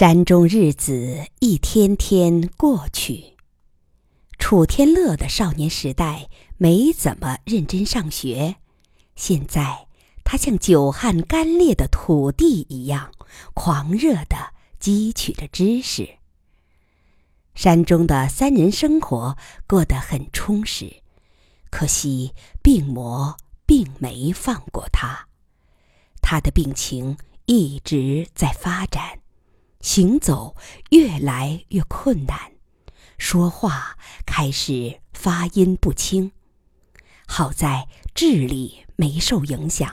[0.00, 3.36] 山中日子一天天过去。
[4.38, 8.56] 楚天乐的少年时代没怎么认真上学，
[9.14, 9.88] 现在
[10.24, 13.12] 他像久旱干裂的土地一样，
[13.52, 16.08] 狂热地汲取着知识。
[17.54, 19.36] 山中的三人生活
[19.66, 21.02] 过得很充实，
[21.70, 22.32] 可惜
[22.62, 23.36] 病魔
[23.66, 25.28] 并没放过他，
[26.22, 29.19] 他的病情一直在发展。
[29.80, 30.54] 行走
[30.90, 32.52] 越来越困难，
[33.18, 36.32] 说话开始发音不清。
[37.26, 39.92] 好在智力没受影响。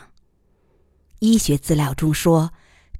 [1.19, 2.51] 医学资料中说，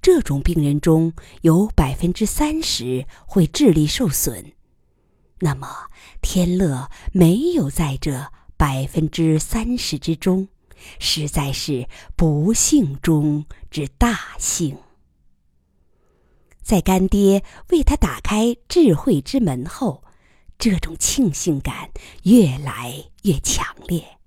[0.01, 4.53] 这种病人中有百分之三十会智力受损。
[5.39, 5.89] 那么，
[6.21, 10.47] 天乐没有在这百分之三十之中，
[10.99, 14.77] 实在是不幸中之大幸。
[16.67, 20.03] 在干爹为他打开智慧之门后，
[20.59, 21.91] 这种庆幸感
[22.23, 24.17] 越来越强烈。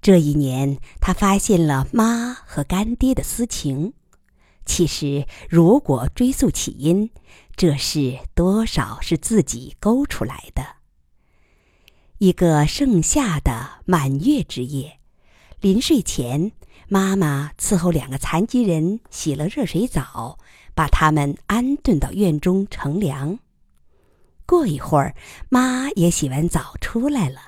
[0.00, 3.92] 这一年，他发现了妈和干爹的私情。
[4.64, 7.10] 其实，如果追溯起因，
[7.56, 10.76] 这事多少是自己勾出来的。
[12.18, 15.00] 一个盛夏的满月之夜，
[15.60, 16.52] 临睡前，
[16.86, 20.38] 妈妈伺候两个残疾人洗了热水澡。
[20.74, 23.38] 把他们安顿到院中乘凉。
[24.46, 25.14] 过一会儿，
[25.48, 27.40] 妈也洗完澡出来了，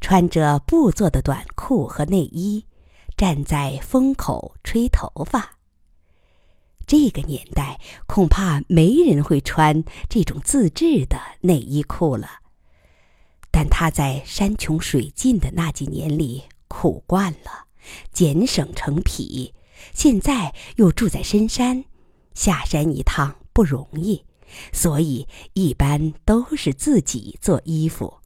[0.00, 2.64] 穿着布做的短裤和内衣，
[3.16, 5.58] 站在风口吹头发。
[6.86, 12.28] 这个年代恐怕没人会穿这种自制的内衣裤了。
[13.50, 17.66] 但他在山穷水尽的那几年里苦惯了，
[18.12, 19.52] 俭省成癖，
[19.92, 21.84] 现在又住在深山。
[22.36, 24.22] 下山一趟不容易，
[24.70, 28.18] 所以一般都是自己做衣服。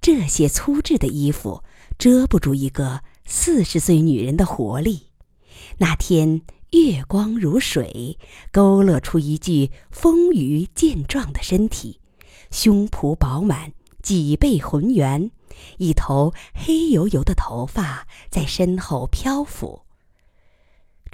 [0.00, 1.62] 这些粗制的衣服
[1.98, 5.10] 遮不住一个四十岁女人的活力。
[5.78, 8.18] 那天月光如水，
[8.50, 12.00] 勾勒出一具丰腴健壮的身体，
[12.50, 13.72] 胸脯饱满，
[14.02, 15.30] 脊背浑圆，
[15.76, 19.82] 一头黑油油的头发在身后漂浮。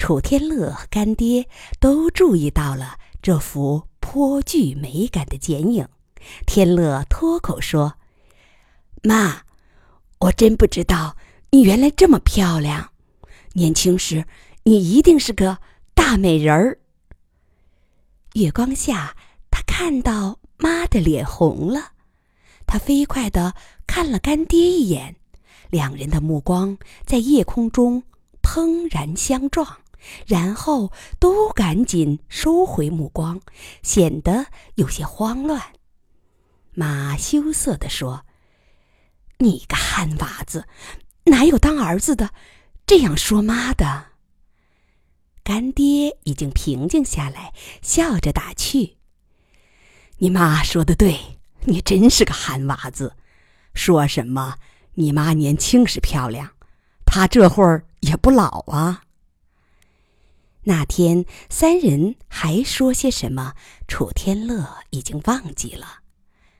[0.01, 1.47] 楚天乐和干爹
[1.79, 5.87] 都注意到了这幅颇具美感的剪影。
[6.47, 7.95] 天乐脱口说
[9.05, 9.43] ：“妈，
[10.21, 11.17] 我真不知道
[11.51, 12.93] 你原来这么漂亮。
[13.53, 14.25] 年轻时
[14.63, 15.59] 你一定是个
[15.95, 16.79] 大美人儿。”
[18.35, 19.15] 月光下，
[19.51, 21.93] 他看到妈的脸红了，
[22.67, 23.55] 他飞快地
[23.87, 25.15] 看了干爹一眼，
[25.69, 28.03] 两人的目光在夜空中
[28.43, 29.77] 怦然相撞。
[30.27, 33.41] 然后都赶紧收回目光，
[33.83, 35.61] 显得有些慌乱。
[36.73, 38.25] 妈羞涩地说
[39.39, 40.67] ：“你个憨娃子，
[41.25, 42.31] 哪有当儿子的
[42.87, 44.07] 这样说妈的？”
[45.43, 48.99] 干爹已经平静下来，笑着打趣
[50.19, 53.17] ：“你妈说的对，你真是个憨娃子。
[53.75, 54.57] 说什么
[54.95, 56.51] 你妈年轻时漂亮，
[57.05, 59.03] 她这会儿也不老啊。”
[60.65, 63.55] 那天，三人还说些什么？
[63.89, 66.01] 楚天乐已经忘记了。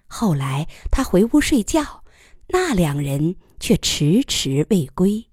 [0.07, 2.03] 后来他回屋睡觉，
[2.49, 5.27] 那两人却迟迟未归。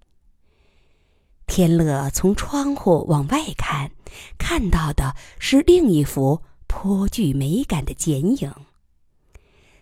[1.47, 3.91] 天乐从窗户往外看，
[4.37, 8.53] 看到的是另一幅颇具美感的剪影。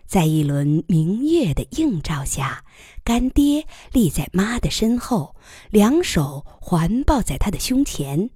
[0.06, 2.64] 在一轮明月的映照下，
[3.02, 5.34] 干爹立在妈的身后，
[5.70, 8.30] 两手环抱在他的胸前。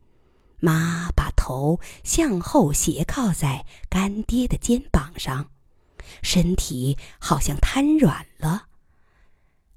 [0.61, 5.51] 妈把头向后斜靠在干爹的肩膀上，
[6.23, 8.67] 身体好像瘫软了。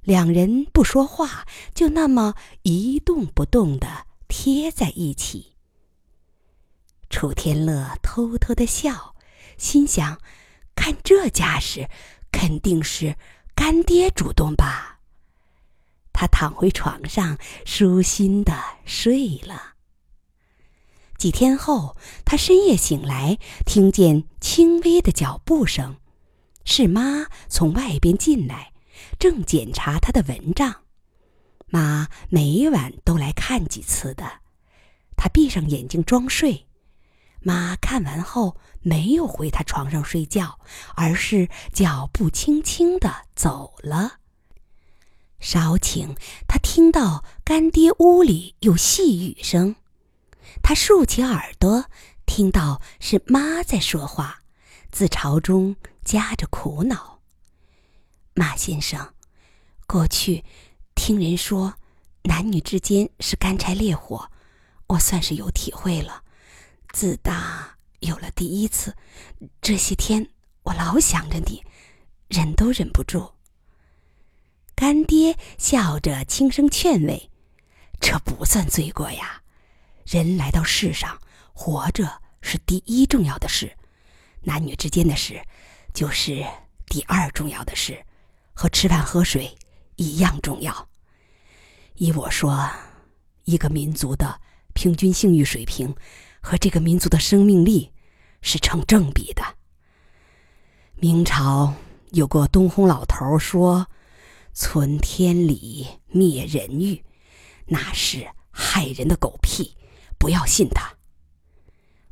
[0.01, 5.53] 两人不说话，就那么一动不动的贴在一起。
[7.09, 9.15] 楚天乐偷偷的笑，
[9.57, 10.19] 心想：
[10.75, 11.89] 看这架势，
[12.31, 13.15] 肯定是
[13.55, 14.99] 干爹主动吧。
[16.11, 18.53] 他躺回床上，舒心的
[18.85, 19.72] 睡了。
[21.23, 25.95] 几天后，他深夜醒来，听见轻微的脚步声，
[26.65, 28.73] 是妈从外边进来，
[29.17, 30.81] 正检查他的蚊帐。
[31.67, 34.41] 妈每晚都来看几次的。
[35.15, 36.67] 他闭上眼睛装睡，
[37.39, 40.59] 妈看完后没有回他床上睡觉，
[40.93, 44.15] 而是脚步轻轻的走了。
[45.39, 46.17] 稍顷
[46.49, 49.77] 他听到干爹屋里有细语声。
[50.61, 51.85] 他竖起耳朵，
[52.25, 54.41] 听到是妈在说话，
[54.91, 57.21] 自嘲中夹着苦恼。
[58.33, 59.13] 马先生，
[59.85, 60.43] 过去
[60.95, 61.75] 听人说
[62.23, 64.31] 男女之间是干柴烈火，
[64.87, 66.23] 我算是有体会了。
[66.91, 68.95] 自打有了第一次，
[69.61, 70.29] 这些天
[70.63, 71.63] 我老想着你，
[72.27, 73.33] 忍都忍不住。
[74.75, 77.29] 干爹笑着轻声劝慰
[78.01, 79.42] ：“这不算罪过呀，
[80.05, 81.19] 人来到世上，
[81.53, 83.75] 活着是第一重要的事，
[84.41, 85.41] 男女之间的事，
[85.93, 86.45] 就是
[86.87, 88.03] 第二重要的事。”
[88.55, 89.57] 和吃饭喝水
[89.95, 90.87] 一样重要。
[91.95, 92.69] 依我说，
[93.45, 94.39] 一个民族的
[94.75, 95.95] 平均性欲水平
[96.39, 97.91] 和这个民族的生命力
[98.43, 99.43] 是成正比的。
[100.93, 101.73] 明朝
[102.11, 103.87] 有个东烘老头说
[104.53, 107.03] ：“存天理，灭人欲”，
[107.65, 109.75] 那是害人的狗屁，
[110.23, 110.93] 不要信他。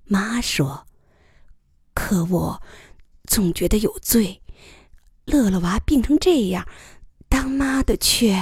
[0.04, 0.86] 妈说
[1.96, 2.62] ：“可我
[3.24, 4.42] 总觉得有罪。”
[5.24, 6.68] 乐乐娃病成这样，
[7.30, 8.36] 当妈的却……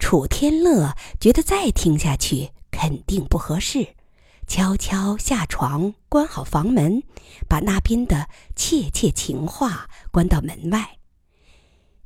[0.00, 3.94] 楚天乐觉得再听下去肯定不合适，
[4.48, 7.04] 悄悄下床，关好房门，
[7.48, 10.98] 把那边的窃窃情话关到门外。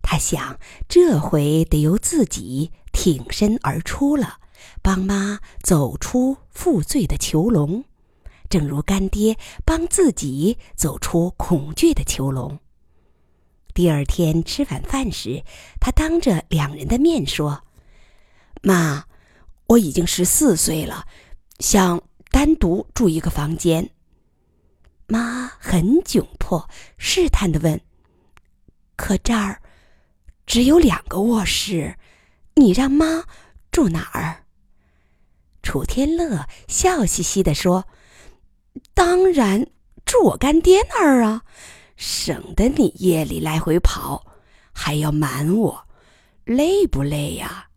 [0.02, 4.38] 他想，这回得由自己挺身而出了，
[4.82, 7.84] 帮妈走出负罪的囚笼，
[8.49, 12.58] 正如干爹帮自己走出恐惧的囚笼。
[13.75, 15.44] 第二天吃晚饭时，
[15.81, 17.62] 他当着两人的面说
[18.62, 19.05] ：“妈，
[19.69, 21.06] 我已经十四岁了，
[21.60, 23.90] 想单独住一个房间。”
[25.06, 27.81] 妈很窘迫，试探的问
[28.96, 29.62] ：“可这儿
[30.44, 31.96] 只有两个卧室，
[32.56, 33.25] 你让妈
[33.70, 34.44] 住哪儿？”
[35.69, 37.85] 楚天乐笑嘻嘻地说
[38.94, 39.67] ：“当然
[40.06, 41.43] 住我干爹那儿啊。”
[41.94, 44.25] 省得你夜里来回跑，
[44.73, 45.87] 还要瞒我，
[46.47, 47.69] 累不累呀？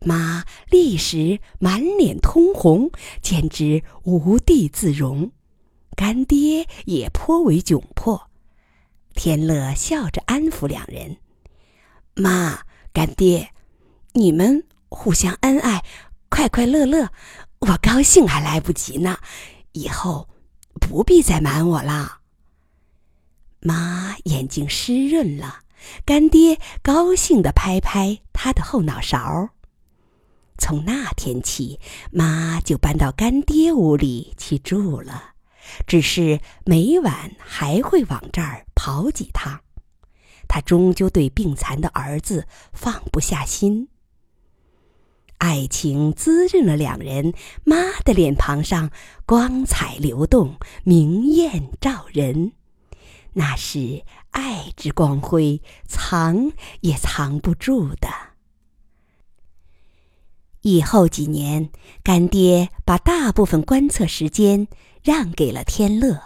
[0.00, 2.90] 妈立时满脸通红，
[3.20, 5.30] 简直无地自容。
[5.94, 8.28] 干爹也颇为窘迫。
[9.14, 11.18] 天乐笑着安抚两人
[12.16, 12.62] ：“妈，
[12.92, 13.52] 干爹，
[14.14, 15.84] 你们互相恩爱，
[16.32, 17.10] 快快乐乐，
[17.58, 19.18] 我高兴还来不及呢。
[19.72, 20.30] 以后
[20.80, 22.20] 不必再瞒我了。”
[23.60, 25.60] 妈眼睛湿润了，
[26.06, 29.50] 干爹高兴地拍拍他的后脑勺。
[30.56, 31.78] 从那天起，
[32.10, 35.34] 妈就搬到干爹屋里去住了，
[35.86, 39.60] 只是每晚还会往这儿跑几趟。
[40.48, 43.88] 他终究对病残的儿子放不下心。
[45.42, 47.34] 爱情滋润了两人，
[47.64, 48.92] 妈的脸庞上
[49.26, 50.54] 光彩流动，
[50.84, 52.52] 明艳照人。
[53.32, 56.52] 那是爱之光辉，藏
[56.82, 58.08] 也藏不住的。
[60.60, 61.70] 以后几年，
[62.04, 64.68] 干爹把大部分观测时间
[65.02, 66.22] 让给了天乐。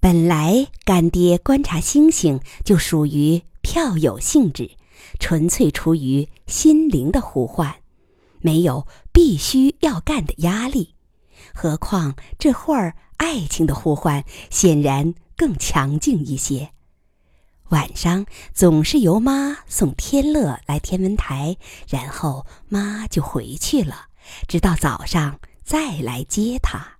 [0.00, 4.70] 本来干爹观察星星就属于票友性质，
[5.18, 7.76] 纯粹出于心灵的呼唤，
[8.40, 10.94] 没有必须要干的压力。
[11.54, 15.14] 何况这会儿爱情的呼唤，显然。
[15.38, 16.72] 更强劲一些。
[17.68, 21.56] 晚上总是由妈送天乐来天文台，
[21.88, 24.06] 然后妈就回去了，
[24.48, 26.97] 直到早上再来接他。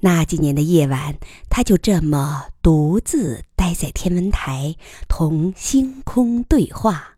[0.00, 1.18] 那几年的夜晚，
[1.50, 4.76] 他就这么独自待在天文台，
[5.08, 7.16] 同星空对话。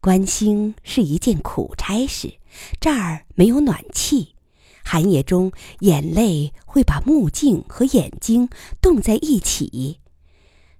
[0.00, 2.34] 观星是一件苦差事，
[2.80, 4.34] 这儿没有暖气。
[4.84, 8.48] 寒夜中，眼泪会把目镜和眼睛
[8.80, 10.00] 冻在一起。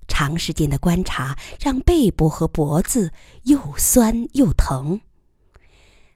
[0.09, 3.13] 长时间的观察让背部和脖子
[3.45, 5.01] 又酸又疼。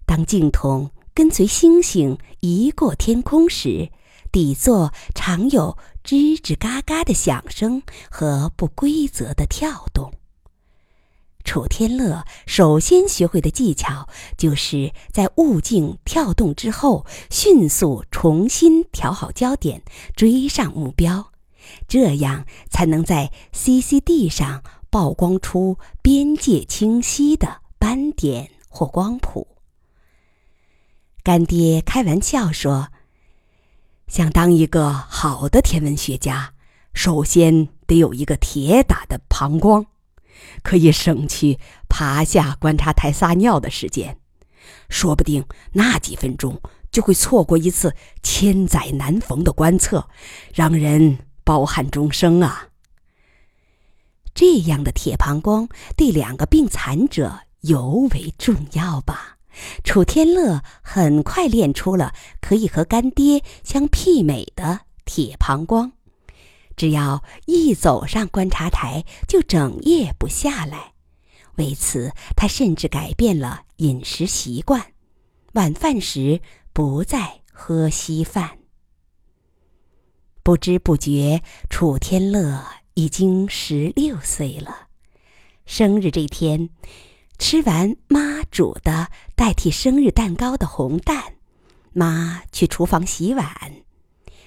[0.04, 3.90] 当镜筒跟随星星移过天空时，
[4.34, 10.12] 底座常有吱吱嘎嘎的响声和不规则的跳动。
[11.44, 19.80] 楚天乐首先学会的技巧，就是在物镜跳动之后，迅速重新调好焦点，
[20.16, 21.30] 追上目标，
[21.86, 29.46] 这样才能在 CCD 上曝光出边界清晰的斑点或光谱。
[31.22, 32.88] 干爹开玩笑说
[34.06, 36.52] ：“想当一个好的天文学家，
[36.92, 39.86] 首先得有一个铁打的膀胱。”
[40.62, 41.58] 可以省去
[41.88, 44.18] 爬下观察台撒尿的时间，
[44.88, 50.08] 说不定那几分钟就会错过一次千载难逢的观测，
[50.52, 52.68] 让人抱憾终生啊！
[54.34, 59.33] 这样的铁膀胱对两个病残者尤为重要吧？
[59.82, 65.92] 楚天乐很快练出了可以和干爹相媲美的铁膀胱，
[66.76, 70.92] 只要一走上观察台，就整夜不下来。
[71.56, 74.92] 为此，他甚至改变了饮食习惯，
[75.52, 76.40] 晚饭时。
[76.74, 78.58] 不再喝稀饭。
[80.42, 84.88] 不知不觉，楚天乐已经十六岁了。
[85.64, 86.70] 生日这天，
[87.38, 91.34] 吃完妈煮的代替生日蛋糕的红蛋，
[91.92, 93.48] 妈去厨房洗碗。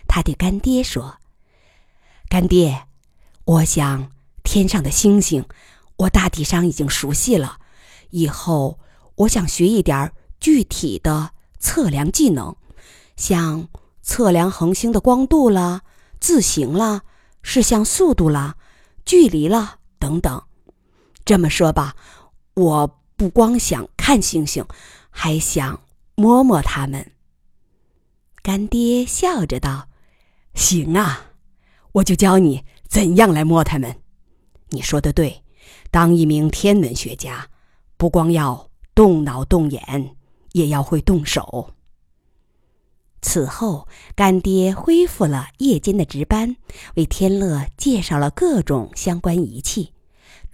[0.08, 1.17] 他对干爹说
[2.29, 2.88] ：“干爹，
[3.46, 4.12] 我想
[4.44, 5.46] 天上的星星，
[5.98, 7.60] 我大体上已经熟悉了。
[8.10, 8.79] 以后
[9.15, 12.56] 我想学一点具体的。”测量技能，
[13.15, 13.67] 像
[14.03, 15.82] 测量恒星的光度啦、
[16.20, 17.01] 自行啦、
[17.41, 18.56] 视向速度啦、
[19.03, 20.44] 距离啦等等。
[21.25, 21.96] 这么说吧，
[22.58, 24.66] 我不光想看星星，
[25.10, 25.80] 还想
[26.16, 27.12] 摸摸它们。
[28.42, 29.88] 干爹笑着道
[30.54, 31.34] ：“行啊，
[31.92, 34.02] 我就教你怎样来摸它们。
[34.70, 35.44] 你说的对，
[35.92, 37.48] 当一名天文学家，
[37.96, 40.16] 不光要动脑动眼。”
[40.54, 41.76] 也要会动手。
[43.22, 46.56] 此后，干爹恢复了夜间的值班，
[46.96, 49.94] 为天乐介绍了各种相关仪器，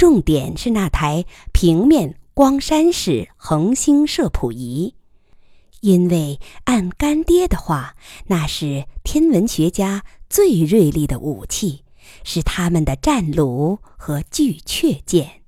[0.03, 4.95] 重点是那台平面光栅式恒星摄谱仪，
[5.79, 7.95] 因为按干爹的话，
[8.27, 11.85] 那是天文学家最锐利的武器，
[12.25, 15.41] 是他们的战炉和巨阙剑。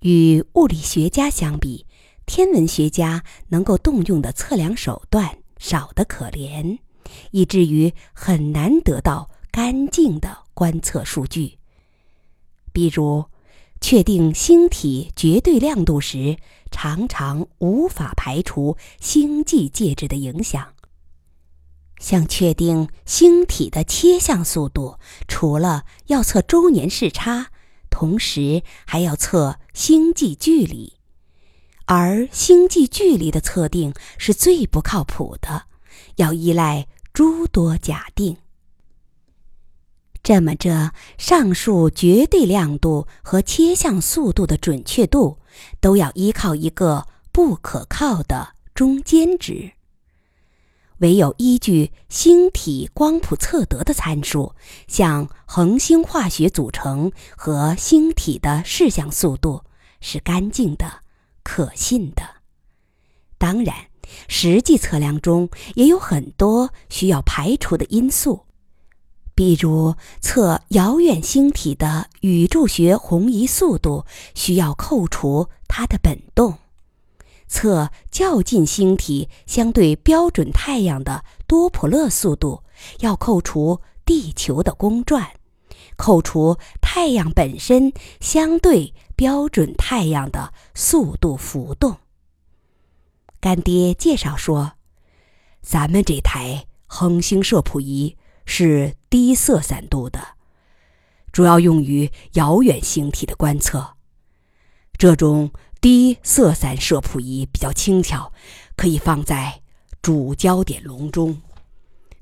[0.00, 1.84] 与物理学家相比。
[2.24, 6.78] 天文学家能够动用的测量手段少得可怜，
[7.32, 11.59] 以至于很难得到干净的观测数据。
[12.72, 13.24] 比如，
[13.80, 16.36] 确定星体绝对亮度时，
[16.70, 20.74] 常常无法排除星际介质的影响。
[21.98, 24.98] 像确定星体的切向速度，
[25.28, 27.48] 除了要测周年视差，
[27.90, 30.94] 同时还要测星际距离。
[31.84, 35.64] 而星际距离的测定是最不靠谱的，
[36.16, 38.36] 要依赖诸多假定。
[40.22, 45.38] 这么着，上述绝对亮度和切向速度的准确度，
[45.80, 49.72] 都要依靠一个不可靠的中间值。
[50.98, 54.54] 唯有依据星体光谱测得的参数，
[54.86, 59.64] 像恒星化学组成和星体的视向速度，
[60.00, 61.00] 是干净的。
[61.42, 62.22] 可信的，
[63.38, 63.74] 当然，
[64.28, 68.44] 实际测量中也有很多需要排除的因素，
[69.40, 74.04] 比如测遥远星体的宇宙学红移速度
[74.34, 76.58] 需要扣除它的本动；
[77.48, 82.64] 测较近星体相对标准太阳的多普勒速度
[82.98, 85.30] 要扣除地球的公转，
[85.96, 88.92] 扣除太阳本身相对。
[89.16, 91.96] 标准太阳的速度浮动。
[93.40, 94.72] 干爹介绍说
[95.62, 98.16] ：“咱们这台恒星摄谱仪
[98.50, 100.20] 是低色散度的，
[101.30, 103.94] 主要用于遥远星体的观测。
[104.98, 108.32] 这种低色散摄谱仪比较轻巧，
[108.76, 109.62] 可以放在
[110.02, 111.40] 主焦点笼中。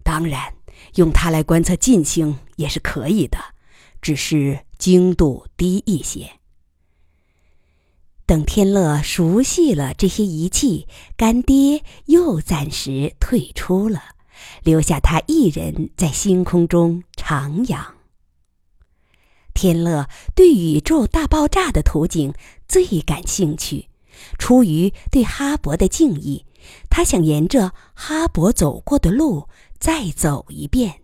[0.05, 0.53] 当然，
[0.97, 3.39] 用它来观测近星也是可以的，
[4.03, 6.33] 只是精度低一些。”
[8.27, 14.03] 等天乐熟悉了这些仪器，干爹又暂时退出了，
[14.63, 17.87] 留下他一人在星空中徜徉。
[19.55, 22.33] 天乐对宇宙大爆炸的图景
[22.69, 23.89] 最感兴趣，
[24.39, 26.45] 出于对哈勃的敬意，
[26.89, 31.03] 他想沿着哈勃走过的路再走一遍。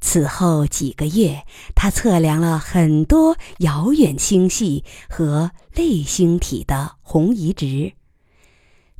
[0.00, 7.92] 此后几个月，他测量了很多遥远星系和类星体的红移值。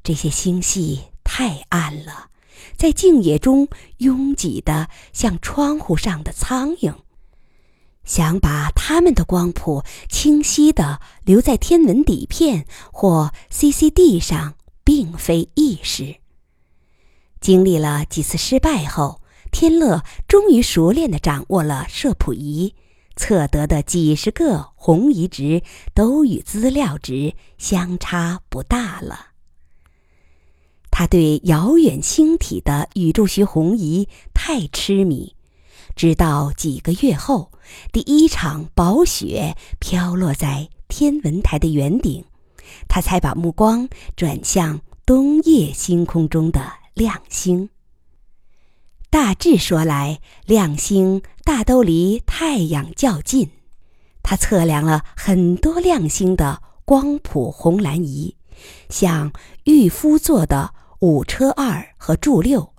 [0.04, 2.30] 这些星系太暗了，
[2.76, 6.94] 在静野中拥挤的像窗户上的苍蝇。
[8.04, 16.16] 想把它们的光谱清晰地留在天文底片或 CCD 上，并非易事。
[17.40, 19.22] 经历了几次失败后。
[19.54, 22.74] 天乐终于熟练地掌握了摄谱仪
[23.16, 25.62] 测得的几十个红移值，
[25.92, 29.31] 都与资料值相差不大了。
[30.94, 35.34] 他对遥远星体的宇宙学红移太痴迷，
[35.96, 37.50] 直到几个月后，
[37.92, 42.22] 第一场薄雪飘落在天文台的圆顶，
[42.88, 46.60] 他才把目光转向冬夜星空中的
[46.92, 47.70] 亮星。
[49.08, 53.48] 大致说来，亮星大都离太阳较近。
[54.22, 58.36] 他测量了很多亮星的光谱红蓝仪，
[58.90, 59.32] 像
[59.64, 60.74] 玉夫座的。
[61.02, 62.74] 五车二和柱六，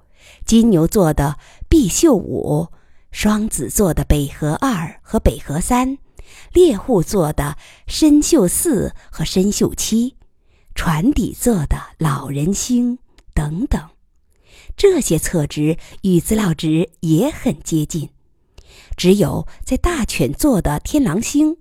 [0.46, 1.38] 金牛座的
[1.68, 2.70] 毕宿五，
[3.12, 5.98] 双子座的北河二和北河三，
[6.54, 10.16] 猎户座的参宿四和参宿七，
[10.74, 12.98] 船底座的老人星
[13.34, 13.90] 等等，
[14.78, 18.10] 这些测值与资料值也很接近。
[18.96, 21.58] 只有在大犬座的天狼星，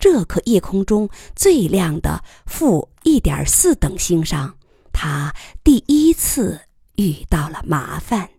[0.00, 4.56] 这颗夜空中最亮的负一点四等星上。
[4.92, 5.34] 他
[5.64, 6.62] 第一次
[6.96, 8.30] 遇到了麻烦，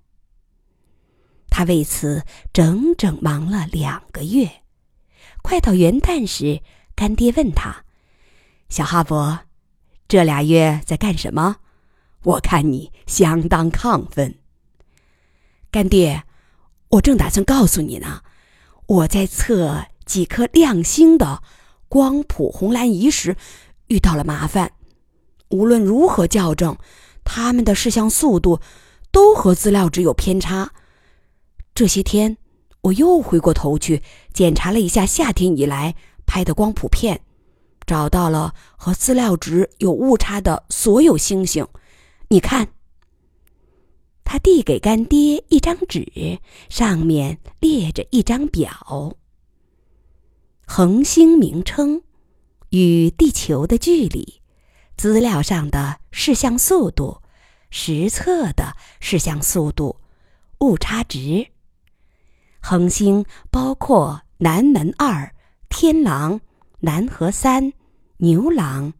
[1.49, 4.63] 他为此整整忙了两个月。
[5.41, 6.61] 快到元旦时，
[6.95, 7.83] 干爹问他
[8.69, 9.39] ：“小哈勃，
[10.07, 11.57] 这俩月在干什么？
[12.23, 14.39] 我看你相当亢奋。”
[15.69, 16.23] 干爹，
[16.89, 18.21] 我正打算告诉你呢，
[18.85, 21.41] 我在测几颗亮星的
[21.89, 23.35] 光谱红蓝仪时
[23.87, 24.73] 遇到了麻烦。
[25.53, 26.75] 无论如何校正，
[27.23, 28.59] 他们的视像速度
[29.11, 30.73] 都和资料值有偏差。
[31.75, 32.37] 这些天，
[32.81, 34.01] 我又回过头去
[34.33, 35.95] 检查了一下夏天以来
[36.25, 37.21] 拍的光谱片，
[37.85, 41.67] 找到了和资料值有误差的所有星星。
[42.29, 42.69] 你看，
[44.23, 49.15] 他递给干爹一张纸，上面列着一张表：
[50.65, 52.01] 恒星名称
[52.69, 54.41] 与地球的距离。
[54.95, 57.21] 资料上的视像速度，
[57.69, 59.99] 实测的视像速度，
[60.59, 61.47] 误差值。
[62.61, 65.35] 恒星包括南门二、
[65.67, 66.39] 天狼、
[66.79, 67.73] 南河三、
[68.17, 68.93] 牛郎、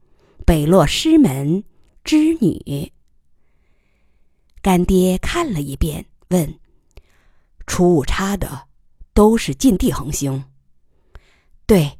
[0.46, 1.64] 北落师门、
[2.04, 2.92] 织女。
[4.62, 6.60] 干爹看了一遍，问
[7.68, 8.68] ：“出误差的
[9.14, 10.46] 都是近地恒星
[11.66, 12.00] ？”“对，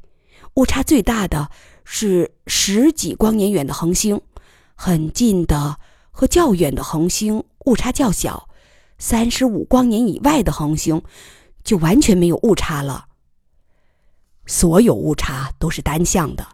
[0.54, 1.50] 误差最大的。”
[1.84, 4.20] 是十几光年远的恒星，
[4.74, 5.78] 很近的
[6.10, 8.48] 和较远的恒星误差较小，
[8.98, 11.02] 三十五光年以外的恒星
[11.62, 13.06] 就完全没有误差了。
[14.46, 16.46] 所有误差都是单向的，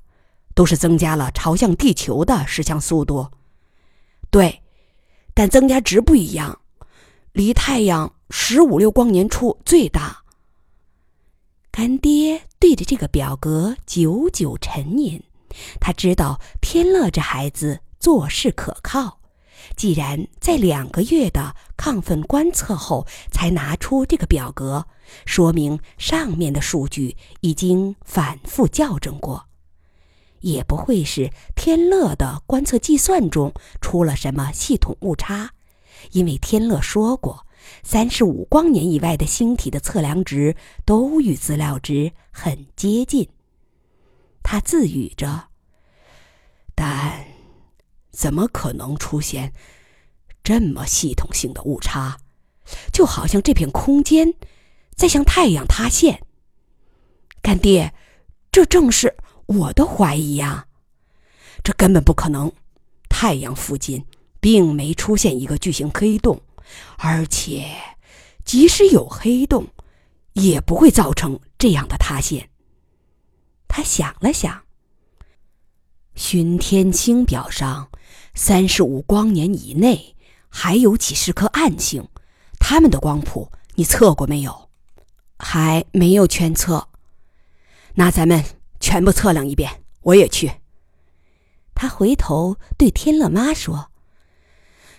[0.54, 3.28] 都是增加了朝向地球的视向速度。
[4.30, 4.62] 对，
[5.34, 6.60] 但增加值不一样，
[7.32, 10.22] 离太阳十五六光年处最大。
[11.72, 15.20] 干爹对着这个表格久久沉吟，
[15.80, 19.18] 他知道天乐这孩子做事可靠。
[19.76, 24.86] 既然在两个月的亢奋观测后才拿出这个表格，
[25.24, 29.46] 说明上面的数据已经反复校正过，
[30.40, 35.52] 也不会是天乐的观测计算中出了什么系统误差，
[36.12, 37.46] 因为天乐说过。
[37.82, 43.28] 三十五光年以外的星体的测量值都与资料值很接近。
[44.42, 45.48] 他自语着
[46.74, 47.24] ：“但
[48.10, 49.52] 怎么可能出现
[50.42, 52.18] 这么系统性的误差？
[52.92, 54.34] 就好像这片空间
[54.94, 56.22] 在向太阳塌陷。”
[57.42, 57.94] 干爹，
[58.52, 60.66] 这正是我的怀疑呀！
[61.62, 62.52] 这根本不可能，
[63.08, 64.04] 太阳附近
[64.40, 66.40] 并没出现一个巨型黑洞。
[66.96, 67.74] 而且，
[68.44, 69.66] 即使有黑洞，
[70.34, 72.50] 也不会造成这样的塌陷。
[73.68, 74.62] 他想了想，
[76.14, 77.90] 巡天星表上，
[78.34, 80.16] 三十五光年以内
[80.48, 82.08] 还有几十颗暗星，
[82.58, 84.68] 它们的光谱你测过没有？
[85.38, 86.88] 还没有全测。
[87.94, 88.44] 那咱们
[88.78, 90.52] 全部测量一遍，我也去。
[91.74, 93.90] 他回头对天乐妈说：“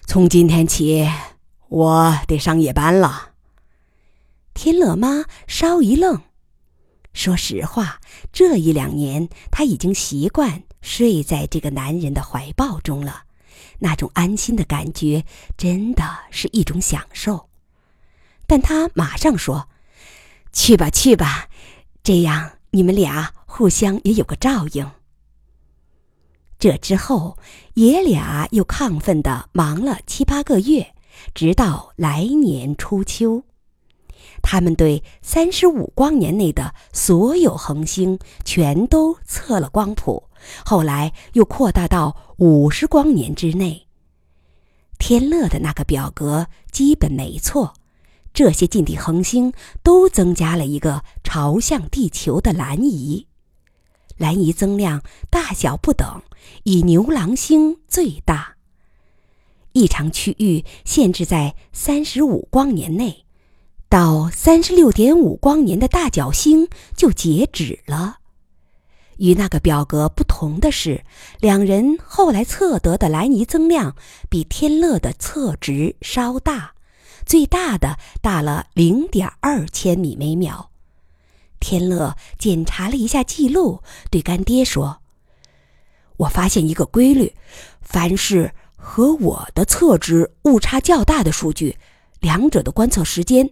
[0.08, 1.08] 从今天起。”
[1.72, 3.30] 我得上夜班了。
[4.54, 6.22] 天乐妈稍一愣，
[7.14, 8.02] 说实话，
[8.34, 13.24] 这一两年她已经习惯睡在这个男人的怀抱中了，
[13.80, 15.24] 那种安心的感觉
[15.56, 17.48] 真的是一种享受。
[18.46, 19.70] 但她马上说
[20.52, 21.48] ：“去吧，去吧，
[22.04, 24.92] 这样你们俩互相也有个照应。”
[26.60, 27.38] 这之后，
[27.76, 30.94] 爷俩又亢奋的忙了七八个月。
[31.34, 33.44] 直到来年初秋，
[34.42, 40.30] 他们对三十五光年内的所有恒星全都测了光谱，
[40.66, 43.88] 后来又扩大到五十光年之内。
[44.98, 47.74] 天乐的那个表格基本没错，
[48.34, 53.28] 这些近地恒星都增加了一个朝向地球的蓝移，
[54.18, 56.22] 蓝移增量大小不等，
[56.64, 58.58] 以牛郎星最大。
[59.74, 63.26] 异常区域限制在三十五光年内，
[63.90, 68.18] 到三十六点五光年的大角星就截止了。
[69.18, 71.04] 与那个表格不同的是，
[71.40, 73.96] 两人后来测得的莱尼增量
[74.30, 76.74] 比天乐的测值稍大，
[77.26, 80.72] 最大的大了零点二千米每秒。
[81.60, 85.02] 天乐检查了一下记录，对干爹说
[86.18, 87.36] ：“我发现一个规律，
[87.82, 88.52] 凡是
[88.82, 91.78] 和我的测值误差较大的数据，
[92.20, 93.50] 两者的观测时间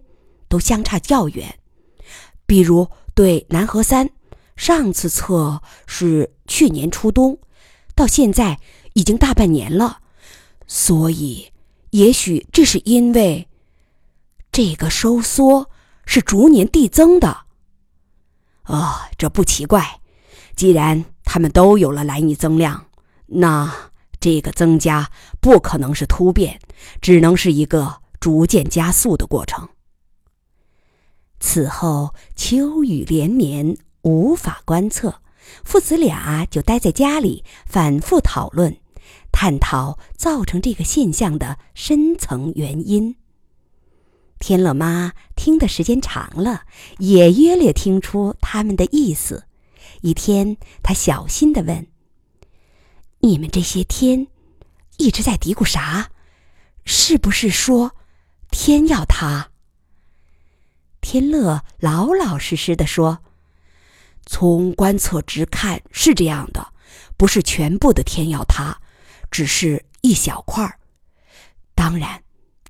[0.48, 1.58] 都相差较远。
[2.44, 4.10] 比如对南河三。”
[4.56, 7.38] 上次测是去年初冬，
[7.94, 8.58] 到现在
[8.92, 10.00] 已经大半年了，
[10.66, 11.50] 所以
[11.92, 13.48] 也许这是因为
[14.52, 15.70] 这个收缩
[16.04, 17.46] 是逐年递增的。
[18.64, 20.00] 啊，这不奇怪，
[20.54, 22.88] 既然它们都有了蓝移增量，
[23.28, 23.89] 那
[24.20, 26.60] 这个增加不可能是突变，
[27.00, 29.68] 只能是一个逐渐加速的过程。
[31.40, 33.76] 此后秋雨连绵。
[34.02, 35.20] 无法观测，
[35.62, 38.74] 父子俩就待在家里反复讨论，
[39.30, 43.14] 探讨造成这个现象的深层原因。
[44.38, 46.62] 天乐妈听的时间长了，
[46.96, 49.44] 也约略听出他们的意思。
[50.00, 51.86] 一天，她小心地问
[53.20, 54.26] ：“你们这些天
[54.98, 56.10] 一直在嘀咕啥？
[56.84, 57.94] 是不是说
[58.50, 59.50] 天要塌？”
[61.00, 63.22] 天乐老老实实的说。
[64.26, 66.72] 从观测值看是这样的，
[67.16, 68.80] 不是全部的天要塌，
[69.30, 70.78] 只是一小块儿。
[71.74, 72.22] 当然，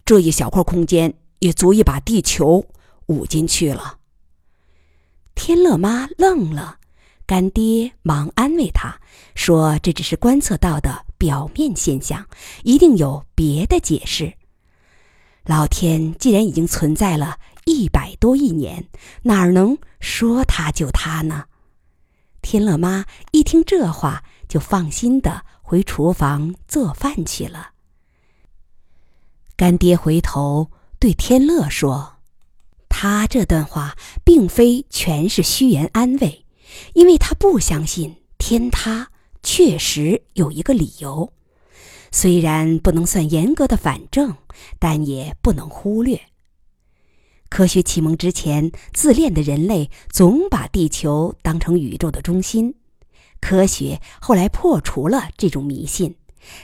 [0.06, 2.64] 这一小块空间也足以把地球
[3.06, 3.98] 捂进去了。
[5.34, 6.79] 天乐妈愣了，
[7.30, 8.92] 干爹忙安慰他
[9.36, 12.26] 说：“这只是观测到的表面现象，
[12.64, 14.32] 一定有别的解释。
[15.44, 18.84] 老天既然已经存在了一百多亿年，
[19.22, 21.44] 哪能说塌就塌呢？”
[22.42, 27.70] 天乐妈一听这话，就放心的回厨房做饭去了。
[29.54, 32.16] 干爹回头对天乐说
[32.90, 36.44] ：“他这段话并非全是虚言安慰，
[36.94, 39.10] 因为他不相信天塌
[39.42, 41.32] 确实有一个理由，
[42.12, 44.36] 虽然不能算严格的反证，
[44.78, 46.20] 但也不能忽略。”
[47.50, 52.76] 科学启蒙之前，自恋的人类总把地球当成宇宙的中心。
[53.40, 56.14] 科学后来破除了这种迷信。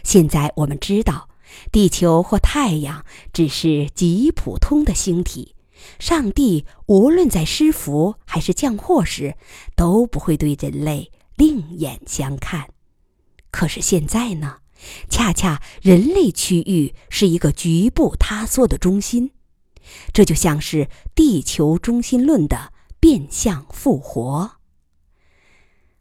[0.04, 1.28] 现在我们知道，
[1.72, 5.55] 地球或太阳只是极普通的星体。
[5.98, 9.36] 上帝无论在施福还是降祸时，
[9.74, 12.68] 都不会对人类另眼相看。
[13.50, 14.58] 可是现在呢？
[15.08, 19.30] 恰恰人类区域是一个局部塌缩的中心。
[20.12, 24.52] 这就像是地球中心论的变相复活。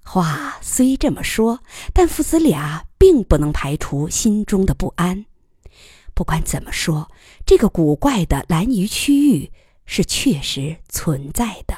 [0.04, 1.62] 话虽这么说，
[1.94, 5.26] 但父子俩并不能排除心中的不安。
[6.14, 7.10] 不管怎么说，
[7.46, 9.52] 这个古怪的蓝鱼区域
[9.86, 11.76] 是确实存在的，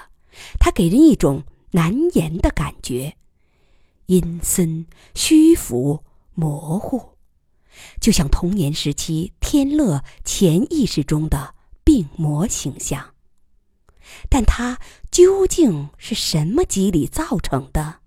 [0.59, 3.17] 它给人一种难言的感觉，
[4.07, 7.17] 阴森、虚浮、模糊，
[7.99, 11.55] 就像童年时期天乐潜意识中的。
[11.87, 13.13] 病魔形象，
[14.29, 14.77] 但它
[15.09, 17.99] 究竟是什么机理造成的？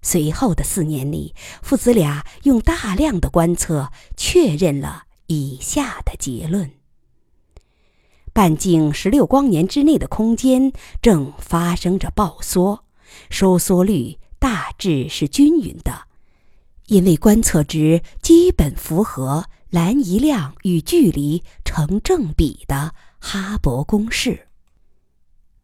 [0.00, 6.72] 随后的四年里，父子俩用大量的观测确认了以下的结论：
[8.32, 12.84] 半径十六光年之内的空间正发生着爆缩，
[13.30, 16.08] 收缩率大致是均匀的，
[16.86, 19.44] 因为观测值基本符合。
[19.72, 24.48] 蓝移量与距离成正比的哈勃公式。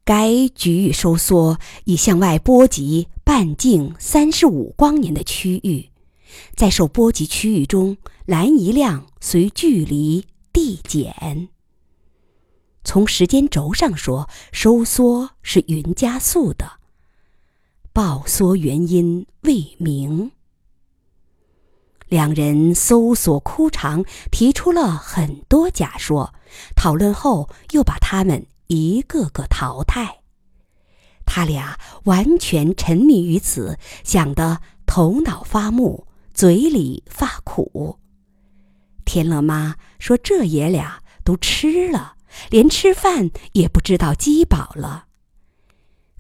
[0.03, 5.91] 该局域收缩已向外波及半径三十五光年的区域，
[6.57, 11.51] 在受波及区域中，蓝移量随距离递减。
[12.89, 16.79] 从时间轴上说，收缩是匀加速的，
[17.93, 20.33] 爆缩原因未明。
[22.09, 26.33] 两人搜索枯肠，提出了很多假说，
[26.75, 30.21] 讨论后又把他们一个个淘汰。
[31.27, 37.99] 他俩完全沉迷于此，想得头脑发木，嘴里发苦。
[39.05, 42.15] 天乐妈说：“这爷俩都吃了，
[42.51, 45.07] 连吃饭也不知道饥饱了。”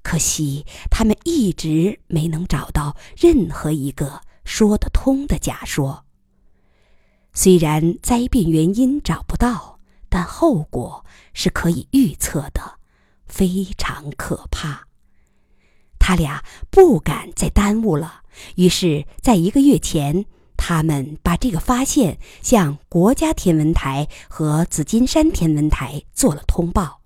[0.02, 6.04] 可惜他们一直没能找到任何一个说得通的假说。
[7.34, 12.78] 虽然灾变原因找不到，但后果是可以预测的，
[13.26, 14.88] 非常可怕。
[15.98, 18.22] 他俩不敢再耽误了，
[18.56, 20.24] 于是，在一个月前，
[20.58, 27.00] 他们把这个发现向国家天文台和紫金山天文台做了通报。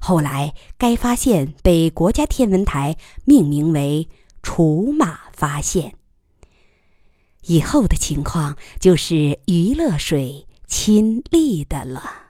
[0.00, 4.08] 后来，该发现被国家天文台命名为
[4.42, 5.94] “楚马发现”。
[7.46, 12.25] 以后的情况就是余乐水亲历的了。